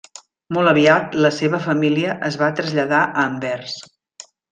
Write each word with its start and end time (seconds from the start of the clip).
Molt 0.55 0.69
aviat 0.69 1.11
la 1.25 1.31
seva 1.39 1.59
família 1.65 2.15
es 2.31 2.39
va 2.43 2.47
traslladar 2.61 3.03
a 3.11 3.15
Anvers. 3.27 3.77